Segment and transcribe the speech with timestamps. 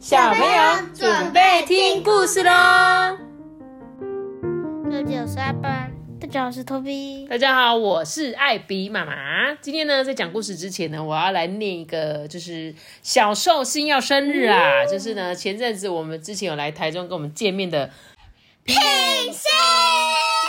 [0.00, 3.18] 小朋友准备听故事喽！
[4.88, 7.26] 六九三班，大家好，我是托比。
[7.28, 9.54] 大家好，我是艾比妈妈。
[9.56, 14.86] 今天呢，在讲故事之前呢，我要来念一个，就是小寿星要生日啊！
[14.86, 17.90] 就是呢，前阵子我们之前有来台中跟我们见面的
[18.64, 19.50] 品心，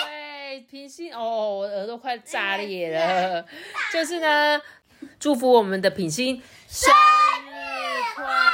[0.05, 3.45] 对，品心哦，我耳朵快炸裂了。
[3.91, 4.61] 就是呢，
[5.19, 8.50] 祝福我们的品心生日快乐！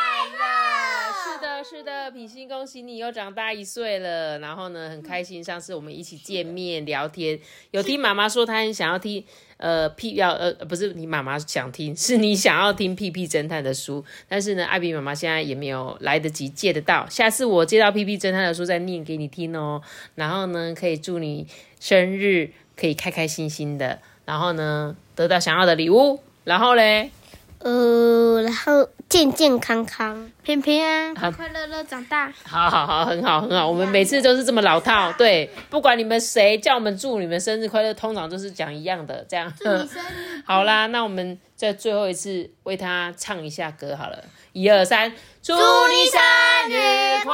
[1.70, 4.40] 是的，品心，恭喜你又长大一岁了。
[4.40, 7.38] 然后呢，很开心，上次我们一起见面聊天，
[7.72, 9.22] 有听妈妈说她很想要听，
[9.58, 14.06] 呃，屁要呃，不是你妈妈想听， 是你想要听屁屁侦探的书。
[14.30, 19.82] 但是呢，艾比妈妈现在也没有来得及借得到，下次我借到屁屁侦探的书再念给你听哦。
[20.16, 21.46] 然后呢，可以祝你
[21.82, 26.22] 生日可以开开心心的，然后呢，得到想要的礼物。
[26.46, 27.12] 然后嘞，
[27.60, 32.30] 呃，然后健健康康、平平安、快快乐乐长大。
[32.44, 33.66] 好好好，很好很好。
[33.66, 39.52] 我们每次都是这么老套， 对，不管你们谁叫我们祝你们生日快乐，通常都是讲一样的，这样。
[39.58, 45.10] 祝你生日 好啦，那我们在最后一次为他唱一下歌好了，一二三，
[45.42, 46.22] 祝你生
[46.70, 47.34] 日快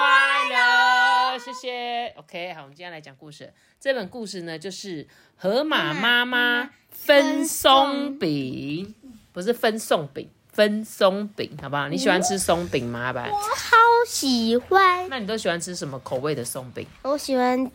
[0.51, 2.13] 乐，谢谢。
[2.17, 3.51] OK，好，我们今天来讲故事。
[3.79, 8.93] 这本故事呢，就是河马妈妈分松饼，
[9.33, 11.87] 不是分送饼，分松饼，好不好？
[11.89, 12.99] 你喜欢吃松饼吗？
[13.05, 13.29] 阿白？
[13.29, 16.85] 我好喜欢，那你都喜欢吃什么口味的松饼？
[17.01, 17.69] 我喜欢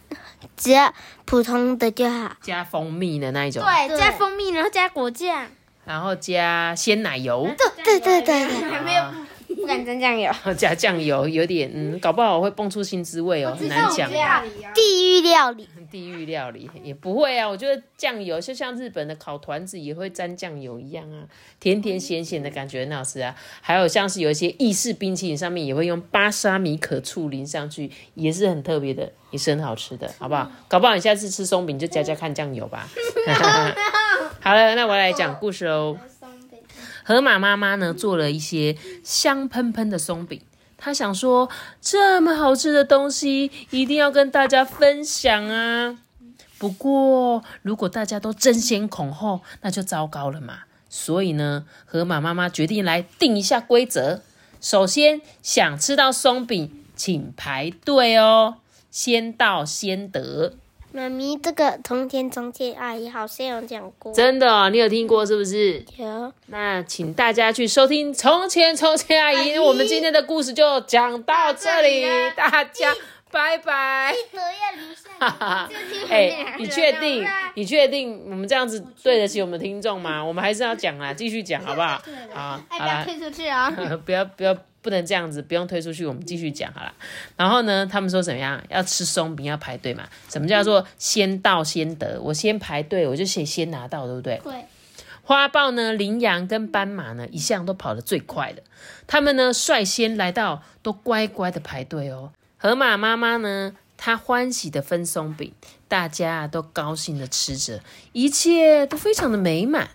[0.56, 0.92] 只要
[1.24, 2.32] 普通的就好。
[2.40, 5.46] 加蜂蜜的那一种，对，加蜂蜜，然后加果酱。
[5.84, 9.02] 然后加鲜奶油，对对对对对，还 没有
[9.37, 9.37] 不
[9.68, 10.32] 敢沾酱油。
[10.56, 14.10] 加酱油，有点嗯，搞不好会蹦出新滋味哦，很难讲。
[14.74, 21.22] 地狱料理， 地狱料理也不会啊，我觉得酱油就像日本的烤团子也会沾酱油一样啊，
[21.60, 23.34] 甜甜咸咸的感觉很好吃啊。
[23.60, 30.50] 还有像是有一些意式冰淇淋上面也会用巴沙米可醋淋上去，也是很特别的，也是很好吃的，好不好？
[30.66, 32.88] 搞不好你下次吃松饼就加加看酱油吧。
[34.40, 35.96] 好了，那我来讲故事喽。
[37.08, 40.42] 河马妈妈呢做了一些香喷喷的松饼，
[40.76, 41.48] 她想说
[41.80, 46.00] 这么好吃的东西一定要跟大家分享啊。
[46.58, 50.64] 不过如果大家都争先恐后，那就糟糕了嘛。
[50.90, 54.20] 所以呢，河马妈妈决定来定一下规则。
[54.60, 58.56] 首先，想吃到松饼，请排队哦，
[58.90, 60.56] 先到先得。
[60.90, 65.84] 妈咪，这个从前从前阿姨好像有讲过，真的哦，你有听过是不是？
[65.96, 66.32] 有。
[66.46, 72.04] 那请大家去收听《从前从前阿姨》，我们今天的故事就讲到这里，
[72.34, 72.94] 大家
[73.30, 74.14] 拜拜。
[74.14, 75.68] 记得要留下。
[76.08, 77.26] 哎，你确定？
[77.54, 80.24] 你确定我们这样子对得起我们的听众吗？
[80.24, 82.00] 我们还是要讲啊，继续讲好不好？
[82.32, 83.70] 好，不要退出去 啊！
[84.06, 84.56] 不要不要。
[84.80, 86.92] 不能这样子，不用推出去，我们继续讲好了。
[87.36, 88.62] 然后呢，他们说怎么样？
[88.68, 90.08] 要吃松饼要排队嘛？
[90.28, 92.20] 什么叫做先到先得？
[92.20, 94.40] 我先排队，我就先先拿到，对不对？
[94.44, 94.64] 对。
[95.22, 98.62] 花豹呢，羚羊跟斑马呢，一向都跑得最快的。
[99.06, 102.32] 他们呢，率先来到，都乖乖的排队哦。
[102.56, 105.52] 河马妈妈呢，她欢喜的分松饼，
[105.86, 107.80] 大家都高兴的吃着，
[108.12, 109.90] 一切都非常的美满。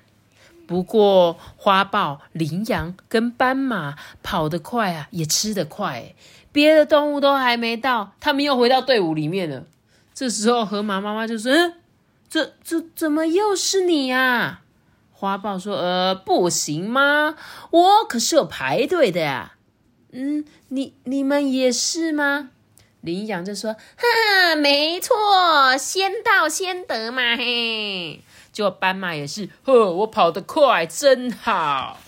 [0.66, 6.14] 不过，花豹、羚羊跟斑马跑得快啊，也吃得快。
[6.52, 9.64] 别的动物都还没到，他们又回到队伍里面了。
[10.14, 11.74] 这时候，河马妈妈就说：“嗯，
[12.30, 14.62] 这这怎么又是你呀？”
[15.12, 17.36] 花豹说：“呃，不行吗？
[17.72, 19.56] 我可是有排队的呀。”
[20.12, 22.50] 嗯，你你们也是吗？
[23.02, 28.22] 羚羊就说：“哈，没错，先到先得嘛，嘿。”
[28.54, 32.00] 结果斑马也是，呵，我跑得快，真好！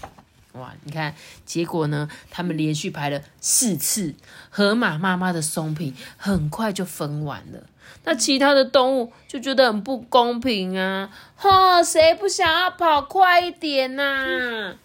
[0.54, 1.14] 哇，你看，
[1.44, 2.08] 结果呢？
[2.32, 4.14] 他们连续排了四次，
[4.50, 7.64] 河马妈妈的松饼很快就分完了。
[8.04, 11.10] 那其他的动物就觉得很不公平啊！
[11.36, 14.76] 哈，谁不想要跑快一点呐？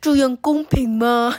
[0.00, 1.38] 这样公平吗？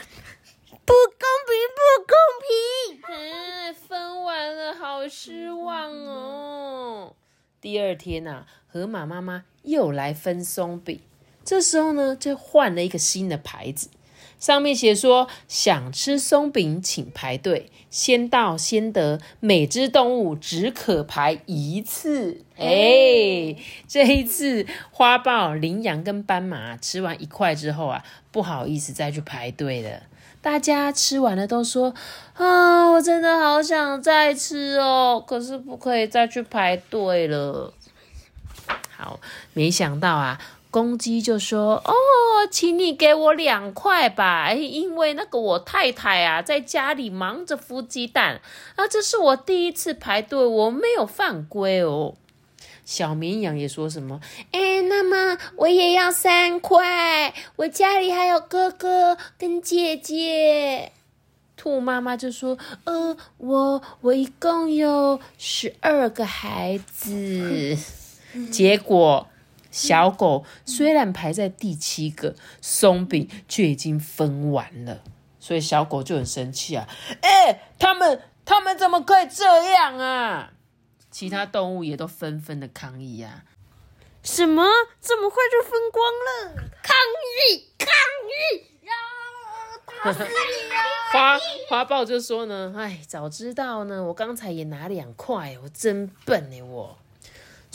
[0.86, 2.16] 不公平，不公
[2.46, 3.02] 平！
[3.08, 7.14] 嗯，分完了，好失望哦。
[7.60, 11.00] 第二天呐，河马妈妈又来分松饼。
[11.44, 13.88] 这时候呢，就换了一个新的牌子，
[14.38, 19.20] 上面写说：“想吃松饼，请排队，先到先得。
[19.40, 23.56] 每只动物只可排一次。”哎，
[23.88, 30.02] 这一次花豹、羚羊跟斑马吃完一块之后啊，不好意思再去排队了。
[30.42, 31.94] 大家吃完了都说
[32.34, 37.74] ：“啊，我真的好想再吃哦，可是不可以再去排队了。”
[39.00, 39.18] 好，
[39.54, 40.38] 没想到啊，
[40.70, 41.92] 公鸡就说：“哦，
[42.50, 48.42] 请你给我两块吧，因为那个我太太啊，在家里忙着孵鸡蛋
[48.76, 52.14] 啊，这是我第一次排队，我没有犯规哦。”
[52.84, 54.20] 小绵羊也说什么
[54.52, 60.92] ：“哎，那么我也要三块，我家里还有哥哥跟姐姐。”
[61.56, 67.76] 兔妈妈就说：“呃，我我一共有十二个孩子。”
[68.50, 69.28] 结果
[69.70, 75.02] 小狗虽然排在第七个，松饼却已经分完了，
[75.38, 76.88] 所以小狗就很生气啊！
[77.22, 80.52] 哎，他们他们怎么可以这样啊？
[81.10, 83.44] 其他动物也都纷纷的抗议呀！
[84.22, 84.64] 什么？
[85.00, 86.70] 这么快就分光了？
[86.82, 86.96] 抗
[87.48, 87.66] 议！
[87.78, 87.88] 抗
[88.28, 88.66] 议！
[88.82, 88.92] 要
[90.04, 90.78] 打死你啊！
[91.12, 91.38] 花
[91.68, 96.62] 花豹就说呢：“哎，早知道呢，我刚才也拿两块，我真笨哎！
[96.62, 96.96] 我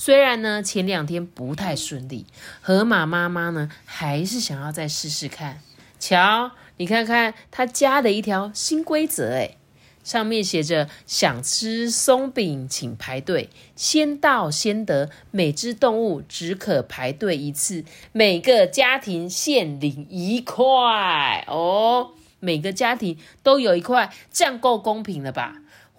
[0.06, 2.28] 虽然呢前两天不太顺利，
[2.62, 5.62] 河马妈妈呢还是想要再试试看。
[6.00, 9.58] 瞧，你看看他加了一条新规则哎。”
[10.06, 15.10] 上面写着：“想吃松饼，请排队，先到先得。
[15.32, 22.12] 每只动物只可排队一次，每个家庭限领一块哦。
[22.40, 25.56] 每个家庭都有一块，这样够公平了吧？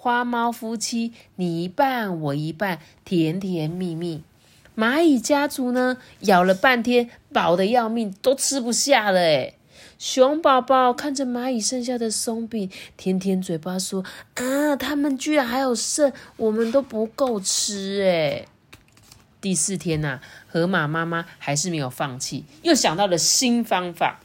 [0.07, 4.23] 花猫夫妻，你一半，我一半，甜甜蜜蜜。
[4.77, 9.59] 蚂蚁家族呢，咬了半天，饱的要命，都吃不下了诶
[9.99, 14.05] 熊宝宝看着蚂蚁剩下的松饼，舔舔嘴巴说
[14.37, 18.47] ：“啊，他们居然还有剩，我们都不够吃哎！”
[19.43, 24.21] 第四天呐，河马妈妈还是没有放弃，又想到了新方法。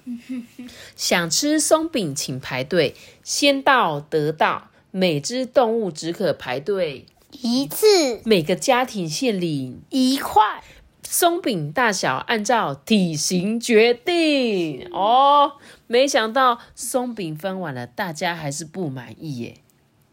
[0.96, 4.68] 想吃松饼，请排队，先到得到。
[4.92, 10.64] 每只动物只可排队一次，每个家庭限领一块。
[11.04, 15.54] 松饼大小按照体型决定哦。
[15.88, 19.56] 没想到松饼分完了，大家还是不满意耶。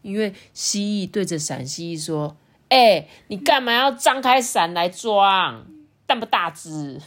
[0.01, 2.35] 因为蜥蜴对着陕西蜴说
[2.67, 5.65] ：“哎，你干嘛要张开伞来装？
[6.05, 6.99] 大不大只？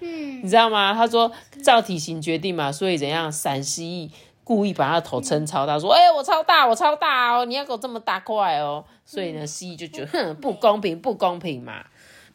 [0.00, 1.30] 嗯，你知道吗？”他说
[1.62, 3.30] ：“照体型决定嘛，所以怎样？
[3.30, 11.84] 陕西蜴故意把他的头撑超大，说：‘哎，我超大，我超大哦，你要给我这么大块哦。’所以呢，蜥蜴就觉得哼，不公平，不公平嘛。”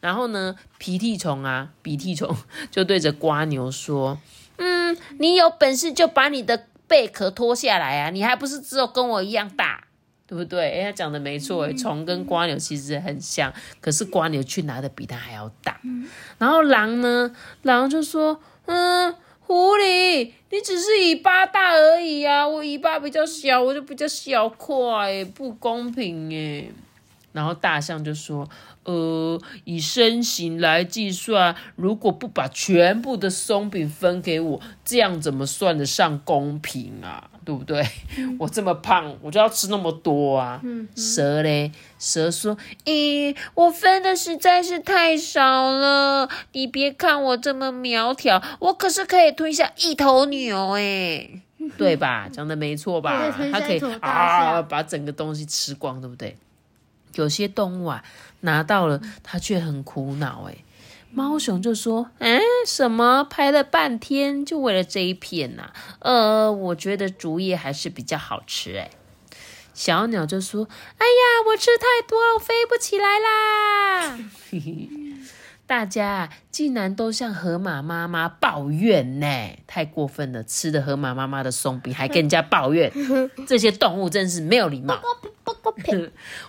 [0.00, 2.36] 然后呢，鼻涕虫啊，鼻涕虫
[2.70, 4.18] 就对着瓜牛说
[4.58, 8.10] ：“嗯，你有本事就把你的贝壳脱下来啊！
[8.10, 9.84] 你还不是只有跟我一样大，
[10.26, 13.50] 对不对？”哎，他讲的没错，哎，虫跟瓜牛其实很像，
[13.80, 15.80] 可是瓜牛却拿的比它还要大。
[16.36, 19.14] 然后狼呢，狼就说：“嗯，
[19.52, 26.70] 狐狸，你只是尾巴大而已啊，我尾巴比较小，我就比较小块，不公平哎。”
[27.32, 28.48] 然后大象就说。
[28.84, 37.28] 呃，以身形来计算，如果不把全部的松饼分给我，这样怎么算得上公平啊？
[37.44, 37.84] 对不对？
[38.38, 40.60] 我这么胖，我就要吃那么多啊！
[40.94, 42.56] 蛇嘞，蛇说
[42.86, 51.28] ：“咦，我分的实在是太少了，你别看我这么苗条，我可是可以吞下一头牛哎，
[51.76, 52.28] 对吧？
[52.32, 53.28] 讲的没错吧？
[53.50, 56.36] 它可以啊，把整个东西吃光，对不对？”
[57.16, 58.02] 有些动物啊，
[58.42, 60.44] 拿到了，他却很苦恼。
[60.48, 60.58] 哎，
[61.10, 65.72] 猫熊就说：“嗯，什么拍了半天，就为了这一片呐？
[65.98, 68.90] 呃，我觉得竹叶还是比较好吃。”哎，
[69.74, 70.68] 小鸟就说
[70.98, 74.18] ：“哎呀，我吃太多了，飞不起来啦！”
[75.66, 79.26] 大家竟然都向河马妈妈抱怨呢，
[79.66, 80.44] 太过分了！
[80.44, 82.92] 吃的河马妈妈的松饼，还跟人家抱怨，
[83.48, 85.00] 这些动物真是没有礼貌。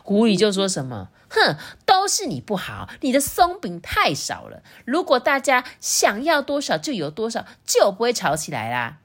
[0.04, 1.56] 狐狸就说什么：“哼，
[1.86, 4.62] 都是你不好，你的松饼太少了。
[4.84, 8.98] 如果大家想要多少就有多少，就不会吵起来啦。”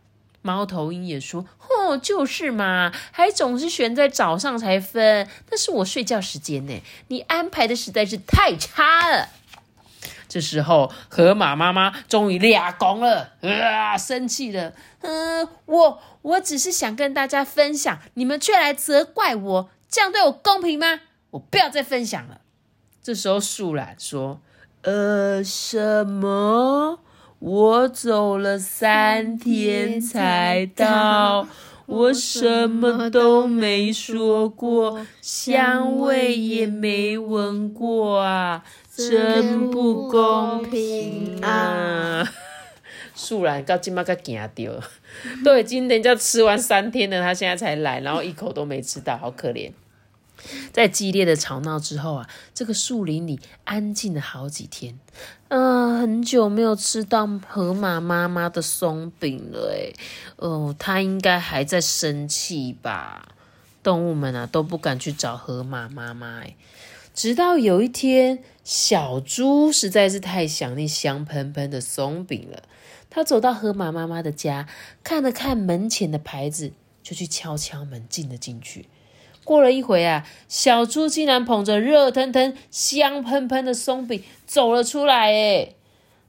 [0.42, 6.82] 猫头鹰也说：“哦，就是嘛，还总是选在早上才分，那是我睡觉时间呢。
[7.08, 9.28] 你安排的实在是太差了。”
[10.38, 14.72] 这时候，河马妈妈终于俩拱了，啊，生气了。
[15.00, 21.00] 嗯，我我只是想跟大家分享，你们却来责怪我，这样对我公平吗？
[21.30, 22.42] 我不要再分享了。
[23.02, 24.40] 这时候，树懒说
[24.82, 27.00] ：“呃，什么？
[27.40, 31.48] 我走了三天才到，
[31.88, 38.62] 我什么都没说过，香味也没闻过啊。”
[38.98, 42.28] 真不公平啊！
[43.14, 44.72] 素然到今麦个惊掉，
[45.44, 49.70] 都已经人家吃完三天了，他现在才来，然后一口都没吃到，好可怜。
[50.72, 54.98] 在激烈的吵闹之后啊，这个树林里安静了好几天。
[55.48, 59.94] 嗯、很久没有吃到河马妈妈的松饼了，诶，
[60.36, 63.34] 哦，它应该还在生气吧？
[63.82, 66.56] 动物们啊都不敢去找河马妈妈，诶，
[67.14, 72.64] 直到有一天，小猪实在是太想念香喷喷的松饼了。
[73.08, 74.68] 他走到河马妈妈的家，
[75.02, 78.86] 看了看门前的牌子，就去敲敲门，进了进去。
[79.48, 85.32] 过了一会啊，小猪竟然捧着热腾腾、香喷喷的松饼走了出来。
[85.32, 85.72] 哎，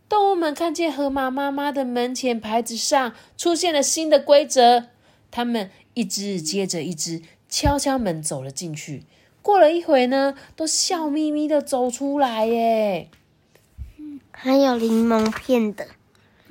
[0.07, 4.85] 动物们看见河马妈妈的门前牌子上出现了新的规则，
[5.29, 9.03] 他们一只接着一只敲敲门走了进去。
[9.41, 12.45] 过了一会呢，都笑眯眯的走出来。
[12.45, 13.09] 耶！
[14.31, 15.85] 还有柠檬片的，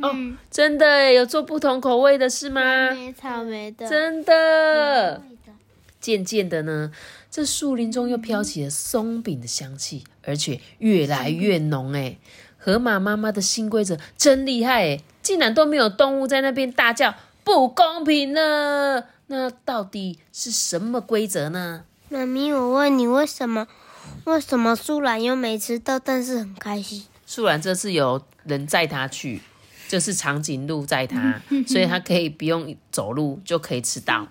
[0.02, 0.14] 哦，
[0.50, 2.90] 真的有做不同口味的是吗？
[2.90, 5.22] 莓草莓的，真的。
[6.00, 6.92] 渐渐的呢，
[7.30, 11.92] 这树林中又飘起了松饼的香气，而且越来越浓。
[11.92, 12.18] 哎，
[12.56, 17.14] 河马妈妈的新规则真厉害哎，竟然都没有动物在那边大叫
[17.44, 19.04] 不公平呢。
[19.26, 21.84] 那到底是什么规则呢？
[22.08, 23.66] 妈咪，我问你，为什么
[24.24, 27.04] 为什么树懒又没吃到，但是很开心？
[27.26, 29.42] 树懒这次有人载她去，
[29.88, 34.24] 就是长颈鹿载它，所以它可以不用走路就可以吃到。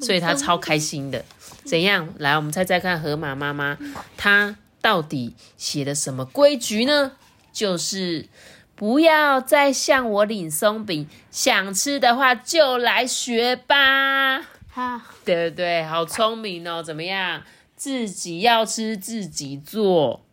[0.00, 1.24] 所以他超开心的。
[1.64, 2.08] 怎样？
[2.18, 3.76] 来，我们猜猜看，河马妈妈
[4.16, 7.12] 她到底写的什么规矩呢？
[7.52, 8.28] 就是
[8.76, 15.82] 不要再向我领松饼，想吃的话就来学吧，好，对不对？
[15.82, 16.82] 好聪明哦！
[16.82, 17.42] 怎么样？
[17.74, 20.27] 自己要吃自己做，嗯，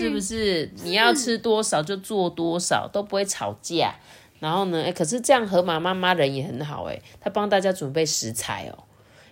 [0.00, 0.70] 是不是？
[0.82, 3.94] 你要吃多少就做多少，都不会吵架。
[4.38, 4.82] 然后呢？
[4.82, 8.84] 哎，可是这样河马妈妈人也很好哎，她帮大家准备食材哦，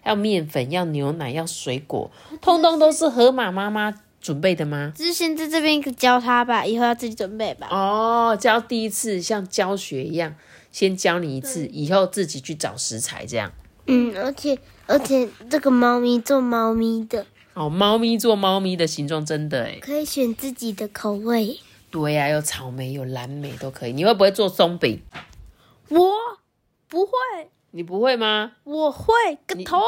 [0.05, 2.11] 要面粉，要牛奶，要水果，
[2.43, 4.93] 通通都是河马妈妈准备的吗？
[4.95, 7.69] 只是先在这边教他吧，以后要自己准备吧。
[7.71, 10.35] 哦，教第一次像教学一样，
[10.71, 13.51] 先教你一次，以后自己去找食材这样。
[13.87, 17.25] 嗯，而且而且这个猫咪做猫咪的，
[17.59, 19.79] 哦，猫咪做猫咪的形状，真的哎。
[19.81, 21.59] 可以选自己的口味。
[21.91, 23.93] 对呀、有草莓，有蓝莓都可以。
[23.93, 25.01] 你会不会做松饼？
[25.89, 26.13] 我
[26.87, 27.11] 不会，
[27.73, 28.53] 你不会吗？
[28.63, 29.13] 我会
[29.47, 29.81] 个头。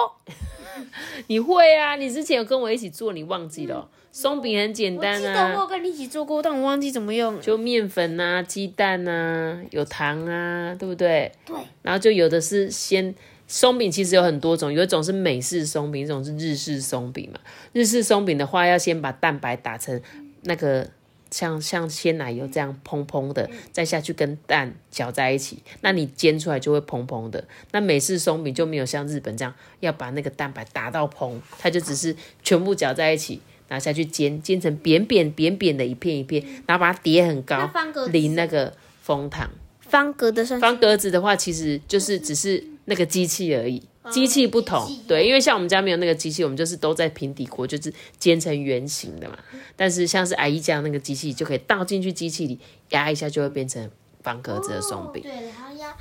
[1.28, 1.96] 你会啊！
[1.96, 7.40] 你之前有跟我一起做，你忘记了哦、松饼很简单我记得我跟你一起做过，但我忘记怎么用。
[7.40, 11.30] 就面粉啊、鸡蛋啊、有糖啊，对不对？
[11.44, 13.14] 对，然后就有的是先
[13.52, 17.40] 松饼，其实有很多种，有一种是美式松饼，一种是日式松饼嘛。
[17.72, 20.00] 日式松饼的话，要先把蛋白打成
[20.42, 20.88] 那个
[21.32, 27.44] 像像鲜奶油这样蓬蓬的，再下去跟蛋搅在一起，那你煎出来就会蓬蓬的。
[27.72, 32.14] 那美式松饼就没有像日本这样要把那个蛋白打到蓬，它就只是
[32.44, 33.40] 全部搅在一起。
[33.66, 39.48] 拿下去煎，煎成扁扁扁扁的一片一片，然后把它叠很高方格，子淋那个枫糖。
[39.78, 43.80] 方格的算方格子的话，其实就是只是那个机器而已，
[44.10, 44.84] 机器不同。
[45.06, 49.38] 对，因为像我们家没有那个机器，我们就是都在平底锅，就是煎成圆形的嘛。
[49.76, 53.88] 但是像是阿姨家那个机器，就可以倒进去机器里压一下，就会变成
[54.22, 55.22] 方格子的松饼。
[55.22, 55.96] 对，然后要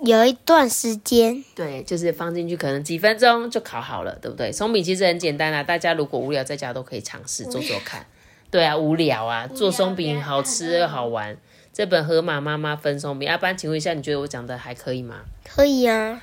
[0.00, 4.52] 有一段时间，对，就是放进去，可能几分钟就烤好了，对不对？
[4.52, 8.06] 松饼其实很简单啊，大家如果无聊在家都可以尝试做做看。
[8.50, 11.36] 对啊，无聊啊，做松饼好吃又好玩。
[11.78, 15.20] 这本河马妈妈分松饼，阿班，请问一下，你觉得我讲的还可以吗？
[15.48, 16.20] 可以啊。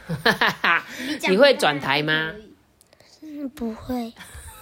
[1.30, 2.34] 你会转台吗？
[3.22, 4.12] 嗯，不会。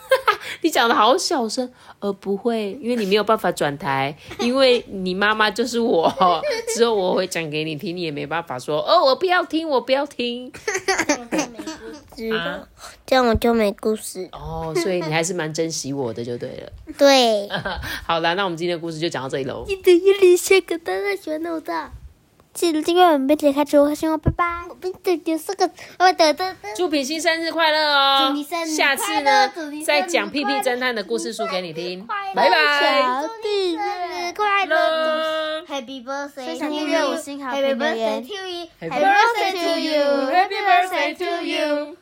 [0.62, 6.14] 你讲的好小声，呃，不会，因为你没有办法转台，因为你妈妈就是我，
[6.76, 10.52] 之后我会讲给你听，你也没办法说，哦，我不要听，我不要听，
[12.36, 12.68] 啊，
[13.06, 14.28] 这样我就没故事。
[14.32, 16.72] 哦，所以你还是蛮珍惜我的，就对了。
[16.98, 17.50] 对。
[18.06, 19.64] 好啦，那我们今天的故事就讲到这里喽。
[19.68, 21.92] 记得要留下个大大喜欢的我的，
[22.54, 24.46] 记得订阅我们并且开启我新闻，拜拜。
[24.70, 26.56] 我并且点四个，我的的的。
[26.76, 28.28] 祝品心生日快乐哦！
[28.28, 33.02] 祝你生日下次快呢乐祝你生日再讲屁屁快乐侦探的故事书给你听，拜拜拜。
[33.02, 37.00] 小弟生日快乐！Happy birthday to you！
[37.44, 41.98] 好 Happy birthday 言 to you！Happy Happy birthday to you！Happy birthday to you！